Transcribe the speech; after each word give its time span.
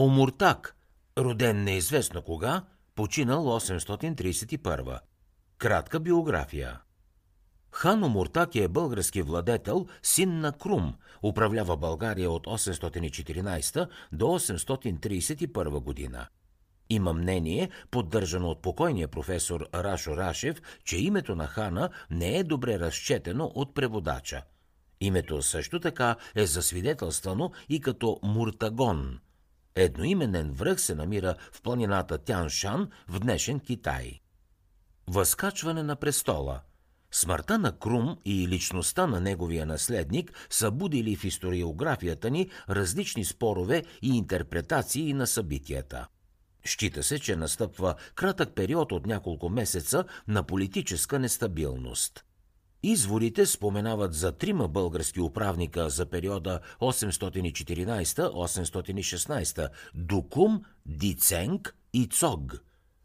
Омуртак, 0.00 0.76
роден 1.18 1.64
неизвестно 1.64 2.22
кога, 2.22 2.62
починал 2.94 3.44
831. 3.44 4.98
Кратка 5.58 6.00
биография. 6.00 6.80
Хан 7.72 8.04
Омуртак 8.04 8.54
е 8.54 8.68
български 8.68 9.22
владетел, 9.22 9.86
син 10.02 10.40
на 10.40 10.52
Крум, 10.52 10.94
управлява 11.22 11.76
България 11.76 12.30
от 12.30 12.46
814 12.46 13.88
до 14.12 14.24
831 14.24 15.80
година. 15.80 16.26
Има 16.90 17.12
мнение, 17.12 17.70
поддържано 17.90 18.48
от 18.48 18.62
покойния 18.62 19.08
професор 19.08 19.68
Рашо 19.74 20.16
Рашев, 20.16 20.62
че 20.84 20.96
името 20.96 21.34
на 21.34 21.46
хана 21.46 21.90
не 22.10 22.36
е 22.36 22.44
добре 22.44 22.78
разчетено 22.78 23.52
от 23.54 23.74
преводача. 23.74 24.42
Името 25.00 25.42
също 25.42 25.80
така 25.80 26.16
е 26.34 26.46
засвидетелствано 26.46 27.52
и 27.68 27.80
като 27.80 28.20
Муртагон. 28.22 29.18
Едноименен 29.76 30.52
връх 30.52 30.80
се 30.80 30.94
намира 30.94 31.34
в 31.52 31.62
планината 31.62 32.18
Тяншан 32.18 32.90
в 33.08 33.20
днешен 33.20 33.60
Китай. 33.60 34.20
Възкачване 35.06 35.82
на 35.82 35.96
престола– 35.96 36.60
Смъртта 37.12 37.58
на 37.58 37.78
Крум 37.78 38.16
и 38.24 38.48
личността 38.48 39.06
на 39.06 39.20
неговия 39.20 39.66
наследник 39.66 40.32
са 40.50 40.70
будили 40.70 41.16
в 41.16 41.24
историографията 41.24 42.30
ни 42.30 42.50
различни 42.68 43.24
спорове 43.24 43.84
и 44.02 44.16
интерпретации 44.16 45.14
на 45.14 45.26
събитията. 45.26 46.06
Счита 46.64 47.02
се, 47.02 47.18
че 47.18 47.36
настъпва 47.36 47.94
кратък 48.14 48.54
период 48.54 48.92
от 48.92 49.06
няколко 49.06 49.48
месеца 49.48 50.04
на 50.28 50.42
политическа 50.42 51.18
нестабилност. 51.18 52.24
Изворите 52.82 53.46
споменават 53.46 54.14
за 54.14 54.32
трима 54.32 54.68
български 54.68 55.20
управника 55.20 55.90
за 55.90 56.06
периода 56.06 56.60
814-816– 56.80 59.68
Дукум, 59.94 60.62
Диценг 60.86 61.76
и 61.92 62.06
Цог. 62.06 62.64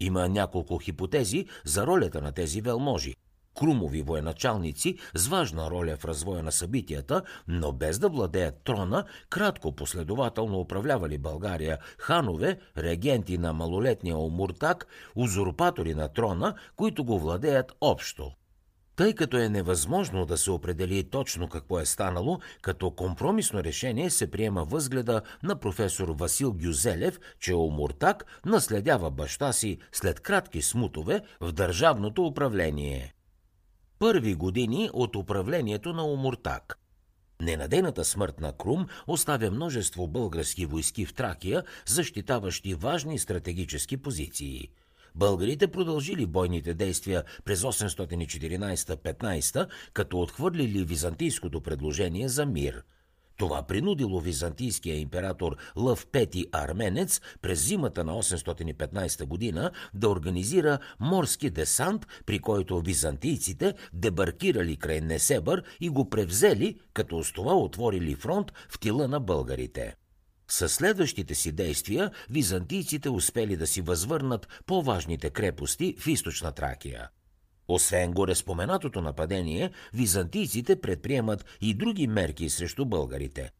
Има 0.00 0.28
няколко 0.28 0.78
хипотези 0.78 1.46
за 1.64 1.86
ролята 1.86 2.22
на 2.22 2.32
тези 2.32 2.60
велможи– 2.60 3.14
крумови 3.56 4.02
военачалници 4.02 4.98
с 5.14 5.26
важна 5.26 5.70
роля 5.70 5.96
в 5.96 6.04
развоя 6.04 6.42
на 6.42 6.52
събитията, 6.52 7.22
но 7.48 7.72
без 7.72 7.98
да 7.98 8.08
владеят 8.08 8.64
трона, 8.64 9.04
кратко 9.30 9.72
последователно 9.72 10.60
управлявали 10.60 11.18
България 11.18 11.78
ханове, 11.98 12.58
регенти 12.78 13.38
на 13.38 13.52
малолетния 13.52 14.16
Омуртак, 14.16 14.86
узурпатори 15.16 15.94
на 15.94 16.08
трона, 16.08 16.54
които 16.76 17.04
го 17.04 17.18
владеят 17.18 17.72
общо. 17.80 18.32
Тъй 18.96 19.14
като 19.14 19.36
е 19.36 19.48
невъзможно 19.48 20.26
да 20.26 20.38
се 20.38 20.50
определи 20.50 21.04
точно 21.04 21.48
какво 21.48 21.80
е 21.80 21.86
станало, 21.86 22.38
като 22.62 22.90
компромисно 22.90 23.64
решение 23.64 24.10
се 24.10 24.30
приема 24.30 24.64
възгледа 24.64 25.22
на 25.42 25.56
професор 25.56 26.08
Васил 26.08 26.52
Гюзелев, 26.52 27.20
че 27.40 27.54
Омуртак 27.54 28.24
наследява 28.46 29.10
баща 29.10 29.52
си 29.52 29.78
след 29.92 30.20
кратки 30.20 30.62
смутове 30.62 31.20
в 31.40 31.52
държавното 31.52 32.26
управление 32.26 33.12
първи 33.98 34.34
години 34.34 34.90
от 34.92 35.16
управлението 35.16 35.92
на 35.92 36.06
Омуртак. 36.06 36.78
Ненадейната 37.40 38.04
смърт 38.04 38.40
на 38.40 38.52
Крум 38.52 38.86
оставя 39.06 39.50
множество 39.50 40.08
български 40.08 40.66
войски 40.66 41.06
в 41.06 41.14
Тракия, 41.14 41.62
защитаващи 41.86 42.74
важни 42.74 43.18
стратегически 43.18 43.96
позиции. 43.96 44.68
Българите 45.16 45.68
продължили 45.68 46.26
бойните 46.26 46.74
действия 46.74 47.24
през 47.44 47.62
814-15, 47.62 49.68
като 49.92 50.20
отхвърлили 50.20 50.84
византийското 50.84 51.60
предложение 51.60 52.28
за 52.28 52.46
мир– 52.46 52.82
това 53.36 53.62
принудило 53.62 54.20
византийския 54.20 54.96
император 54.96 55.56
Лъв 55.76 56.06
Пети 56.06 56.46
Арменец 56.52 57.20
през 57.42 57.66
зимата 57.66 58.04
на 58.04 58.12
815 58.12 59.24
година 59.24 59.70
да 59.94 60.08
организира 60.08 60.78
морски 61.00 61.50
десант, 61.50 62.06
при 62.26 62.38
който 62.38 62.80
византийците 62.80 63.74
дебаркирали 63.92 64.76
край 64.76 65.00
Несебър 65.00 65.62
и 65.80 65.88
го 65.88 66.10
превзели, 66.10 66.80
като 66.94 67.24
с 67.24 67.32
това 67.32 67.56
отворили 67.56 68.14
фронт 68.14 68.52
в 68.68 68.78
тила 68.78 69.08
на 69.08 69.20
българите. 69.20 69.96
Със 70.48 70.74
следващите 70.74 71.34
си 71.34 71.52
действия 71.52 72.10
византийците 72.30 73.10
успели 73.10 73.56
да 73.56 73.66
си 73.66 73.80
възвърнат 73.80 74.48
по-важните 74.66 75.30
крепости 75.30 75.94
в 75.98 76.06
източна 76.06 76.52
Тракия. 76.52 77.08
Освен 77.68 78.12
горе 78.12 78.34
споменатото 78.34 79.00
нападение, 79.00 79.70
византийците 79.94 80.80
предприемат 80.80 81.44
и 81.60 81.74
други 81.74 82.06
мерки 82.06 82.50
срещу 82.50 82.84
българите. 82.84 83.50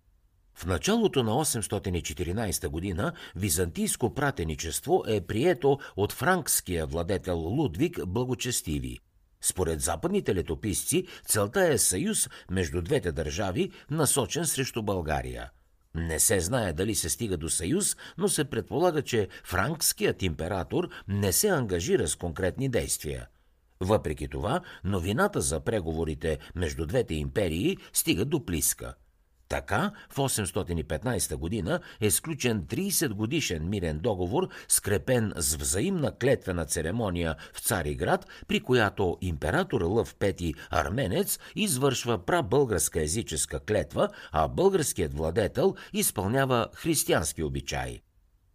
В 0.54 0.66
началото 0.66 1.22
на 1.22 1.30
814 1.30 2.68
година 2.68 3.12
византийско 3.36 4.14
пратеничество 4.14 5.02
е 5.08 5.20
прието 5.20 5.78
от 5.96 6.12
франкския 6.12 6.86
владетел 6.86 7.38
Лудвиг 7.38 8.06
Благочестиви. 8.06 8.98
Според 9.40 9.80
западните 9.80 10.34
летописци, 10.34 11.06
целта 11.26 11.72
е 11.72 11.78
съюз 11.78 12.28
между 12.50 12.82
двете 12.82 13.12
държави, 13.12 13.70
насочен 13.90 14.46
срещу 14.46 14.82
България. 14.82 15.50
Не 15.96 16.20
се 16.20 16.40
знае 16.40 16.72
дали 16.72 16.94
се 16.94 17.08
стига 17.08 17.36
до 17.36 17.48
съюз, 17.48 17.96
но 18.18 18.28
се 18.28 18.44
предполага, 18.44 19.02
че 19.02 19.28
франкският 19.44 20.22
император 20.22 20.88
не 21.08 21.32
се 21.32 21.48
ангажира 21.48 22.08
с 22.08 22.16
конкретни 22.16 22.68
действия– 22.68 23.26
въпреки 23.80 24.28
това, 24.28 24.60
новината 24.84 25.40
за 25.40 25.60
преговорите 25.60 26.38
между 26.54 26.86
двете 26.86 27.14
империи 27.14 27.76
стига 27.92 28.24
до 28.24 28.44
Плиска. 28.44 28.94
Така, 29.48 29.90
в 30.10 30.16
815 30.16 31.36
година 31.36 31.80
е 32.00 32.10
сключен 32.10 32.62
30 32.62 33.08
годишен 33.08 33.68
мирен 33.68 33.98
договор, 33.98 34.48
скрепен 34.68 35.32
с 35.36 35.56
взаимна 35.56 36.18
клетвена 36.18 36.64
церемония 36.64 37.36
в 37.54 37.60
Цариград, 37.60 38.26
при 38.48 38.60
която 38.60 39.18
император 39.20 39.82
Лъв 39.82 40.14
Пети 40.14 40.54
Арменец 40.70 41.38
извършва 41.56 42.26
прабългарска 42.26 43.02
езическа 43.02 43.60
клетва, 43.60 44.08
а 44.32 44.48
българският 44.48 45.14
владетел 45.14 45.74
изпълнява 45.92 46.68
християнски 46.74 47.42
обичаи. 47.42 48.00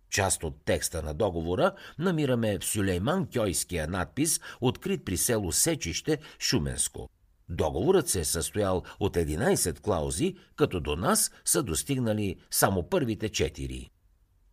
Част 0.09 0.43
от 0.43 0.65
текста 0.65 1.03
на 1.03 1.13
договора 1.13 1.71
намираме 1.99 2.59
в 2.59 2.65
Сюлейман 2.65 3.27
Кьойския 3.33 3.87
надпис, 3.87 4.39
открит 4.61 5.05
при 5.05 5.17
село 5.17 5.51
Сечище, 5.51 6.17
Шуменско. 6.39 7.09
Договорът 7.49 8.09
се 8.09 8.19
е 8.19 8.25
състоял 8.25 8.83
от 8.99 9.15
11 9.15 9.79
клаузи, 9.79 10.35
като 10.55 10.79
до 10.79 10.95
нас 10.95 11.31
са 11.45 11.63
достигнали 11.63 12.35
само 12.51 12.89
първите 12.89 13.29
четири. 13.29 13.89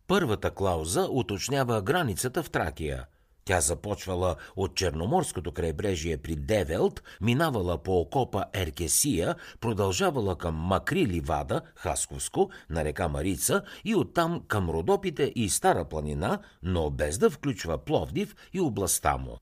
Първата 0.07 0.51
клауза 0.51 1.07
уточнява 1.11 1.81
границата 1.81 2.43
в 2.43 2.49
Тракия– 2.49 3.05
тя 3.49 3.61
започвала 3.61 4.35
от 4.55 4.75
Черноморското 4.75 5.51
крайбрежие 5.51 6.17
при 6.17 6.35
Девелт, 6.35 7.03
минавала 7.21 7.83
по 7.83 7.99
окопа 7.99 8.45
Еркесия, 8.53 9.35
продължавала 9.59 10.35
към 10.35 10.55
Макри 10.55 11.07
Ливада, 11.07 11.61
Хасковско, 11.75 12.49
на 12.69 12.83
река 12.83 13.07
Марица 13.07 13.61
и 13.85 13.95
оттам 13.95 14.43
към 14.47 14.69
Родопите 14.69 15.33
и 15.35 15.49
Стара 15.49 15.85
планина, 15.85 16.39
но 16.63 16.89
без 16.89 17.17
да 17.17 17.29
включва 17.29 17.77
Пловдив 17.77 18.35
и 18.53 18.61
областта 18.61 19.17
му. 19.17 19.37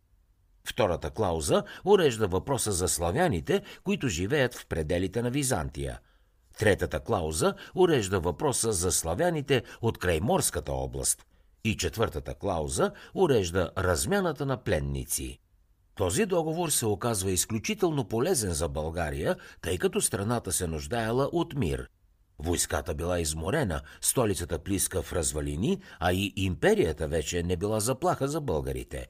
Втората 0.69 1.09
клауза 1.09 1.63
урежда 1.85 2.28
въпроса 2.28 2.72
за 2.72 2.88
славяните, 2.88 3.61
които 3.83 4.07
живеят 4.07 4.55
в 4.55 4.67
пределите 4.67 5.22
на 5.22 5.29
Византия. 5.29 6.00
Третата 6.59 7.00
клауза 7.00 7.53
урежда 7.75 8.19
въпроса 8.19 8.73
за 8.73 8.91
славяните 8.91 9.63
от 9.81 9.97
крайморската 9.97 10.72
област– 10.72 11.25
и 11.67 11.78
четвъртата 11.78 12.33
клауза 12.33 12.91
урежда 13.13 13.72
размяната 13.78 14.45
на 14.45 14.63
пленници. 14.63 15.39
Този 15.95 16.25
договор 16.25 16.69
се 16.69 16.85
оказва 16.85 17.31
изключително 17.31 18.05
полезен 18.07 18.53
за 18.53 18.69
България, 18.69 19.35
тъй 19.61 19.78
като 19.78 20.01
страната 20.01 20.51
се 20.51 20.67
нуждаела 20.67 21.29
от 21.31 21.55
мир. 21.55 21.89
Войската 22.39 22.95
била 22.95 23.19
изморена, 23.19 23.81
столицата 24.01 24.59
плиска 24.59 25.01
в 25.01 25.13
развалини, 25.13 25.81
а 25.99 26.13
и 26.13 26.34
империята 26.35 27.08
вече 27.08 27.43
не 27.43 27.58
била 27.58 27.79
заплаха 27.79 28.28
за 28.28 28.41
българите. 28.41 29.08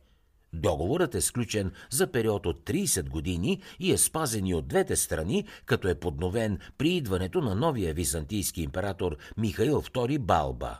Договорът 0.53 1.15
е 1.15 1.21
сключен 1.21 1.71
за 1.89 2.11
период 2.11 2.45
от 2.45 2.65
30 2.65 3.09
години 3.09 3.61
и 3.79 3.91
е 3.91 3.97
спазен 3.97 4.47
и 4.47 4.53
от 4.53 4.67
двете 4.67 4.95
страни, 4.95 5.45
като 5.65 5.87
е 5.87 5.95
подновен 5.95 6.59
при 6.77 6.89
идването 6.89 7.41
на 7.41 7.55
новия 7.55 7.93
византийски 7.93 8.61
император 8.61 9.17
Михаил 9.37 9.81
II 9.81 10.19
Балба. 10.19 10.79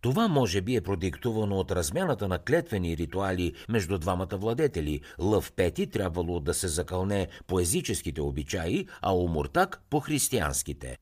Това 0.00 0.28
може 0.28 0.60
би 0.60 0.76
е 0.76 0.80
продиктувано 0.80 1.56
от 1.56 1.70
размяната 1.70 2.28
на 2.28 2.38
клетвени 2.38 2.96
ритуали 2.96 3.54
между 3.68 3.98
двамата 3.98 4.36
владетели. 4.36 5.00
Лъв 5.18 5.52
Пети 5.52 5.86
трябвало 5.86 6.40
да 6.40 6.54
се 6.54 6.68
закълне 6.68 7.28
по 7.46 7.60
езическите 7.60 8.20
обичаи, 8.20 8.86
а 9.02 9.16
Омуртак 9.16 9.82
по 9.90 10.00
християнските. 10.00 10.96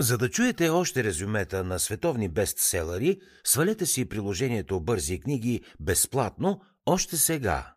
За 0.00 0.18
да 0.18 0.30
чуете 0.30 0.68
още 0.68 1.04
резюмета 1.04 1.64
на 1.64 1.78
световни 1.78 2.28
бестселери, 2.28 3.20
свалете 3.44 3.86
си 3.86 4.04
приложението 4.04 4.80
Бързи 4.80 5.20
книги 5.20 5.60
безплатно 5.80 6.60
още 6.88 7.16
сега. 7.16 7.74